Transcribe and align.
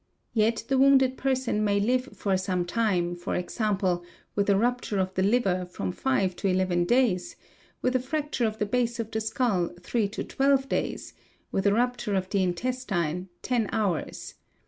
Yet 0.33 0.63
the 0.67 0.79
wounded 0.79 1.15
person 1.15 1.63
may 1.63 1.79
live 1.79 2.09
for 2.17 2.35
some 2.35 2.65
time, 2.65 3.15
for 3.15 3.35
xample, 3.35 4.03
with 4.33 4.49
a 4.49 4.57
rupture 4.57 4.97
of 4.97 5.13
the 5.13 5.21
liver 5.21 5.63
from 5.63 5.91
five 5.91 6.35
to 6.37 6.47
eleven 6.47 6.85
days—with 6.85 7.95
a 7.95 7.99
Tracture 7.99 8.47
of 8.47 8.57
the 8.57 8.65
base 8.65 8.99
of 8.99 9.11
the 9.11 9.21
skull, 9.21 9.67
three 9.79 10.07
to 10.07 10.23
twelve 10.23 10.67
days—with 10.67 11.67
a 11.67 11.73
rupture 11.73 12.15
of 12.15 12.27
the 12.31 12.41
intestine, 12.41 13.29
ten 13.43 13.69
hours. 13.71 14.33